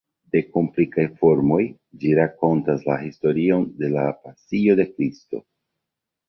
De 0.35 0.39
komplikaj 0.51 1.03
formoj, 1.19 1.59
ĝi 2.03 2.13
rakontas 2.19 2.81
la 2.87 2.97
historion 3.03 3.67
de 3.83 3.91
la 3.99 4.07
Pasio 4.25 4.79
de 4.83 4.89
Kristo. 4.95 5.45